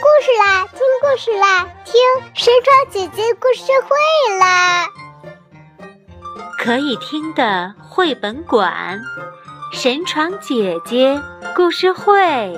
[0.00, 1.94] 故事啦，听故事啦，听
[2.32, 4.86] 神床姐姐故事会啦！
[6.56, 9.00] 可以听的绘本馆，
[9.72, 11.20] 神床姐姐
[11.56, 12.56] 故事会。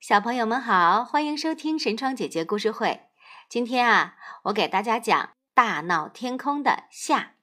[0.00, 3.02] 小朋友们好，欢迎收听神窗姐姐故事会。
[3.48, 5.20] 今天啊，我给大家讲
[5.52, 7.34] 《大闹天空》的下。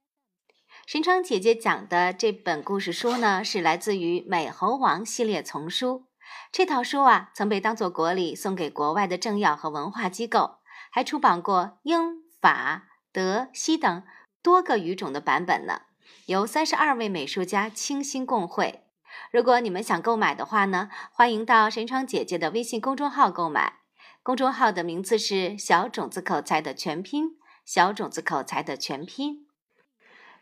[0.88, 6.08] 神窗姐姐讲的这本故事书呢，是来自于《美猴王》系列丛书。
[6.52, 10.56] 这套书啊，曾被当做国礼送给国外的政要和文化机构，
[10.90, 14.04] 还出版过英、法、德、西等
[14.42, 15.82] 多个语种的版本呢。
[16.26, 18.86] 由三十二位美术家倾心共绘。
[19.32, 23.82] 如果你们想购买的话呢，欢迎到神窗姐姐的微信公众号购买。
[24.28, 29.48] 公众号的名字是“小种子口才”的全拼，“小种子口才”的全拼。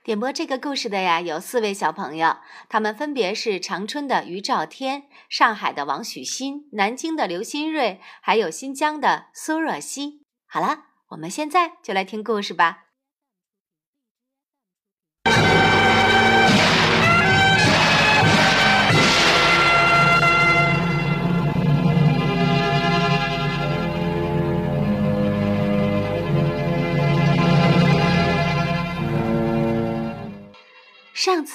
[0.03, 10.23] 点播这个故事的呀，有四位小朋友，他们分别是长春的于兆天、上海的王许新、南京的刘新瑞，还有新疆的苏若曦。
[10.47, 12.84] 好了，我们现在就来听故事吧。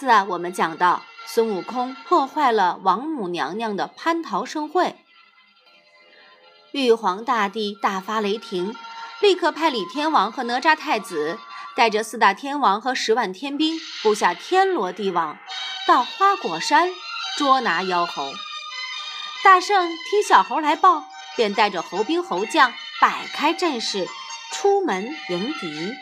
[0.01, 4.97] 次啊，我们讲到孙悟空破坏了王母娘娘的蟠桃盛会，
[6.73, 8.75] 玉皇大帝大发雷霆，
[9.21, 11.39] 立刻派李天王和哪吒太子
[11.77, 15.37] 带着四大天王和十万天兵，布下天罗地网，
[15.87, 16.89] 到花果山
[17.37, 18.33] 捉拿妖猴。
[19.45, 21.05] 大圣听小猴来报，
[21.37, 24.09] 便带着猴兵猴将摆开阵势，
[24.51, 25.93] 出门迎敌。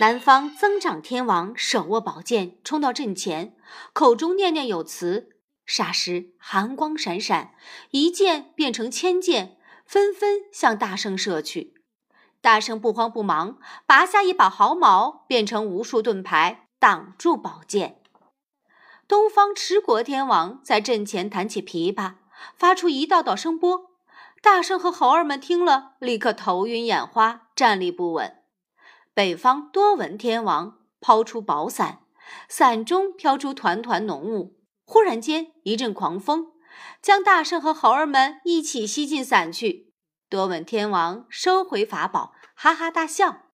[0.00, 3.56] 南方增长天王手握宝剑冲到阵前，
[3.92, 5.30] 口中念念有词，
[5.66, 7.50] 霎时寒光闪闪，
[7.90, 11.74] 一剑变成千剑，纷纷向大圣射去。
[12.40, 18.00] 大圣不慌不忙，拔下一把毫毛，变成无数盾牌挡住宝剑。
[19.08, 22.14] 东方持国天王在阵前弹起琵琶，
[22.56, 23.90] 发出一道道声波。
[24.40, 28.37] 大圣和猴儿们听了，立刻头晕眼花，站立不稳。
[29.18, 32.02] 北方多闻天王抛出宝伞，
[32.48, 34.60] 伞中飘出团团浓雾。
[34.84, 36.52] 忽然间，一阵狂风
[37.02, 39.92] 将大圣和猴儿们一起吸进伞去。
[40.30, 43.46] 多闻天王收回法宝，哈哈大笑。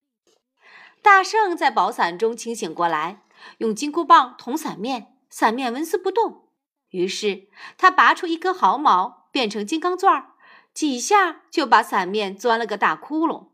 [1.00, 3.22] 大圣在宝伞中清醒过来，
[3.56, 6.50] 用金箍棒捅伞面，伞面纹丝不动。
[6.91, 7.48] 于是
[7.78, 10.26] 他拔出一根毫毛，变成金刚钻，
[10.74, 13.53] 几下就把伞面钻了个大窟窿。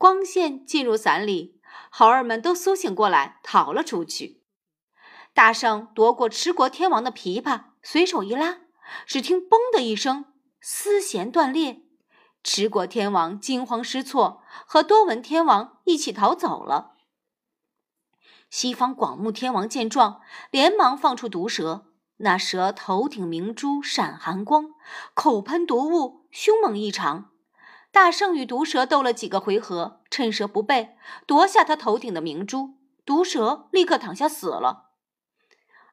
[0.00, 4.42] 光线进入伞里，猴儿们都苏醒过来，逃了出去。
[5.34, 8.60] 大圣夺过持国天王的琵琶，随手一拉，
[9.04, 10.24] 只听“嘣”的一声，
[10.58, 11.82] 丝弦断裂。
[12.42, 16.94] 持国天王惊慌失措，和多闻天王一起逃走了。
[18.48, 21.84] 西方广目天王见状，连忙放出毒蛇，
[22.16, 24.70] 那蛇头顶明珠闪寒光，
[25.12, 27.26] 口喷毒雾，凶猛异常。
[27.92, 30.96] 大圣与毒蛇斗了几个回合，趁蛇不备，
[31.26, 32.74] 夺下他头顶的明珠。
[33.04, 34.90] 毒蛇立刻躺下死了。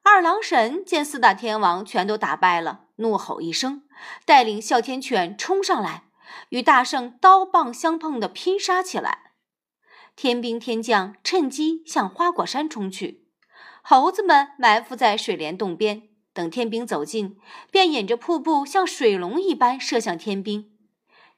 [0.03, 3.83] 二郎神见四大天王全都打败了，怒吼一声，
[4.25, 6.03] 带领哮天犬冲上来，
[6.49, 9.31] 与大圣刀棒相碰的拼杀起来。
[10.15, 13.27] 天兵天将趁机向花果山冲去，
[13.81, 16.03] 猴子们埋伏在水帘洞边，
[16.33, 17.37] 等天兵走近，
[17.71, 20.76] 便引着瀑布像水龙一般射向天兵。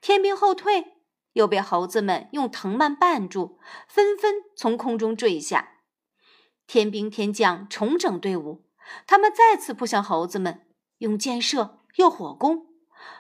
[0.01, 0.97] 天兵后退，
[1.33, 5.73] 又被猴子们用藤蔓绊住，纷纷从空中坠下。
[6.67, 8.65] 天兵天将重整队伍，
[9.07, 10.67] 他们再次扑向猴子们，
[10.99, 12.67] 用箭射又火攻。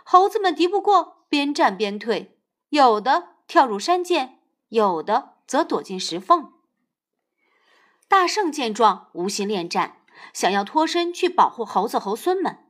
[0.03, 2.39] 猴子们敌不过，边战边退，
[2.69, 4.39] 有的跳入山涧，
[4.69, 6.53] 有的则躲进石缝。
[8.07, 9.97] 大圣见状，无心恋战，
[10.33, 12.65] 想要脱身去保护猴子猴孙们。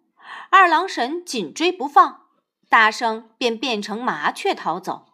[0.49, 2.28] 二郎神紧追不放。
[2.69, 5.07] 大圣便变成麻雀逃走，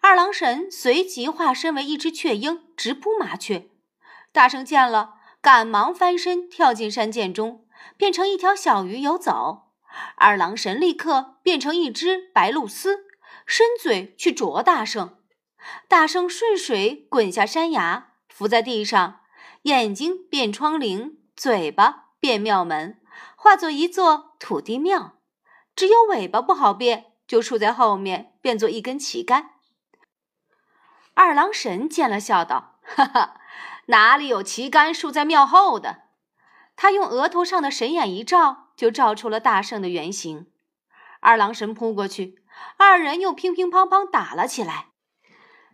[0.00, 3.68] 二郎神随即化身为一只雀鹰，直扑麻雀。
[4.32, 9.72] 大圣见了，赶忙翻身跳进山涧中，变成一条小鱼游走。
[10.16, 13.00] 二郎神立刻变成一只白鹭鸶，
[13.44, 15.18] 伸嘴去啄大圣。
[15.88, 19.20] 大圣顺水滚下山崖，伏在地上，
[19.62, 23.00] 眼睛变窗棂，嘴巴变庙门，
[23.34, 25.16] 化作一座土地庙。
[25.76, 29.50] 只有尾巴不好变，就竖在后面，变作一根旗杆。
[31.14, 33.40] 二郎神见了，笑道：“哈哈，
[33.86, 36.02] 哪里有旗杆竖在庙后的？”
[36.76, 40.50] 他用额头上的神眼一照，就照出了大圣的原形。
[41.20, 42.42] 二郎神扑过去，
[42.76, 44.88] 二人又乒乒乓乓打了起来。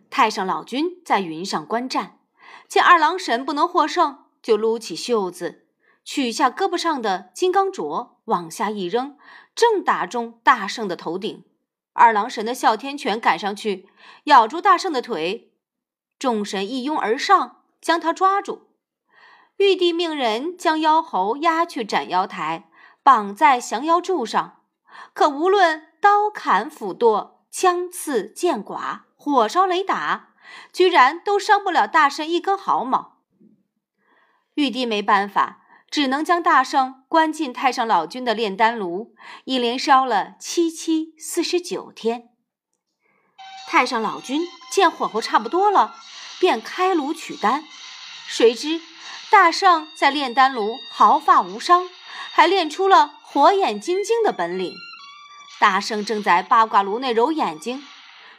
[0.09, 2.19] 太上老君在云上观战，
[2.67, 5.60] 见二郎神不能获胜，就撸起袖子，
[6.03, 9.17] 取下胳膊上的金刚镯，往下一扔，
[9.55, 11.45] 正打中大圣的头顶。
[11.93, 13.87] 二郎神的哮天犬赶上去，
[14.25, 15.53] 咬住大圣的腿，
[16.17, 18.69] 众神一拥而上，将他抓住。
[19.57, 22.69] 玉帝命人将妖猴押去斩妖台，
[23.03, 24.61] 绑在降妖柱上。
[25.13, 30.29] 可无论刀砍斧剁、枪刺剑剐、火烧雷打，
[30.73, 33.19] 居然都伤不了大圣一根毫毛。
[34.55, 35.60] 玉帝没办法，
[35.91, 42.29] 只能将大圣关进太上老君的炼丹炉，一连烧了七七四十九天。
[43.67, 45.93] 太上老君见火候差不多了，
[46.39, 47.65] 便开炉取丹，
[48.25, 48.79] 谁知
[49.29, 51.89] 大圣在炼丹炉毫发无伤，
[52.31, 54.73] 还练出了火眼金睛的本领。
[55.59, 57.85] 大圣正在八卦炉内揉眼睛，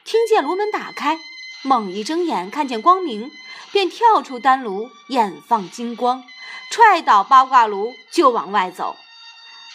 [0.05, 1.19] 听见炉门打开，
[1.63, 3.31] 猛一睁眼看见光明，
[3.71, 6.25] 便跳出丹炉，眼放金光。
[6.71, 8.97] 踹倒八卦炉就往外走，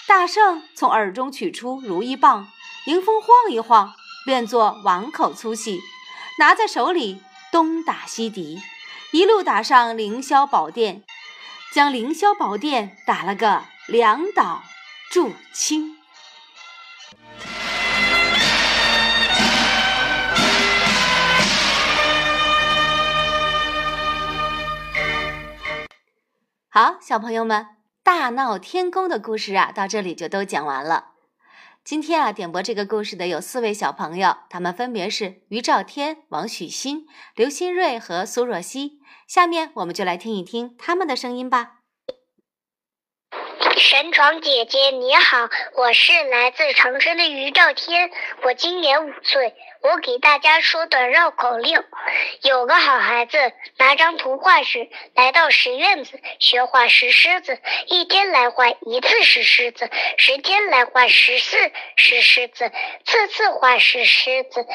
[0.07, 2.47] 大圣从耳中取出如意棒，
[2.85, 3.93] 迎风晃一晃，
[4.25, 5.81] 变作碗口粗细，
[6.39, 7.21] 拿在手里
[7.51, 8.61] 东打西敌，
[9.11, 11.03] 一路打上凌霄宝殿，
[11.73, 14.63] 将凌霄宝殿打了个两倒
[15.11, 15.96] 柱倾。
[26.79, 27.69] 好，小朋友们，
[28.03, 31.13] 大闹天宫的故事啊，到这里就都讲完了。
[31.83, 38.99] 今天啊，点播这个故事的有四位小朋友，他们分别是于兆天、王许昕、刘新瑞和苏若曦。
[39.25, 41.76] 下面我们就来听一听他们的声音吧。
[43.77, 48.09] 神床姐姐你好，我是来自长春的于兆天，
[48.41, 49.53] 我今年五岁。
[49.83, 51.83] 我给大家说段绕口令：
[52.41, 53.37] 有个好孩子
[53.77, 61.55] 拿张图画纸来到石院子学画石狮子，一天来画一次石狮子，十天来画十四
[61.95, 62.71] 石狮子，
[63.05, 64.65] 次次画石狮子，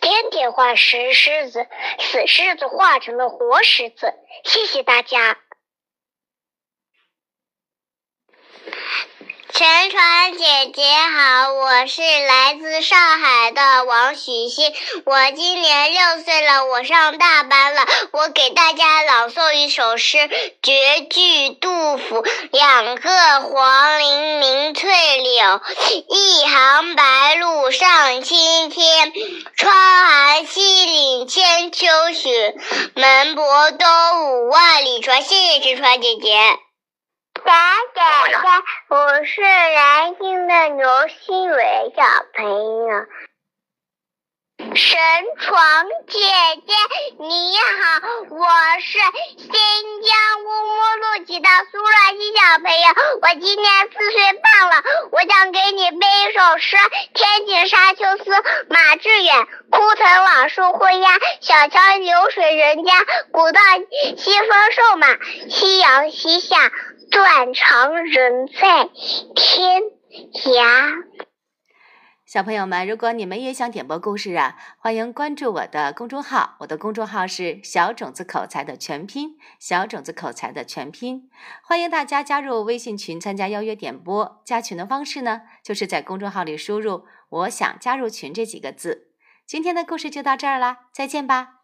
[0.00, 1.66] 天天画石狮子，
[2.00, 4.12] 死狮子画成了活狮子。
[4.42, 5.38] 谢谢大家。
[9.56, 14.74] 陈传姐姐好，我是来自上海的王许昕，
[15.06, 17.86] 我今年六岁了，我上大班了。
[18.10, 20.28] 我给大家朗诵一首诗，
[20.60, 25.60] 绝句杜甫：两个黄鹂鸣翠柳，
[26.08, 29.12] 一行白鹭上青天。
[29.56, 32.56] 窗含西岭千秋雪，
[32.96, 35.22] 门泊东吴万里船。
[35.22, 36.58] 谢谢陈传姐姐。
[37.44, 37.50] 小
[37.94, 38.00] 姐
[38.32, 38.48] 姐，
[38.88, 42.02] 我是南京的刘新伟小
[42.32, 42.48] 朋
[42.88, 43.04] 友。
[44.74, 44.96] 神
[45.38, 46.18] 床姐
[46.66, 46.72] 姐
[47.18, 48.46] 你好，我
[48.80, 48.98] 是
[49.36, 50.74] 新疆乌鲁木
[51.18, 54.82] 路旗的苏若曦小朋友，我今年四岁半了，
[55.12, 56.78] 我想给你背一首诗：
[57.12, 58.30] 天净沙秋思，
[58.70, 59.46] 马致远。
[59.70, 61.10] 枯藤老树昏鸦，
[61.42, 62.92] 小桥流水人家。
[63.32, 63.60] 古道
[64.16, 65.08] 西风瘦马，
[65.50, 66.56] 夕阳西下。
[67.14, 68.88] 断肠人在
[69.36, 69.82] 天
[70.32, 71.04] 涯。
[72.26, 76.56] 小朋友们，如果你们也想点播故事啊，欢迎关注我的公众号。
[76.58, 81.30] 我的公众号是“小种子口才”的全拼，“小种子口才”的全拼。
[81.62, 84.42] 欢迎大家加入微信群，参加邀约点播。
[84.44, 89.12] 加群的方式呢，就是在公众号里输入“我想加入群”这几个字。
[89.46, 91.60] 今天的故事就到这儿啦，再见吧。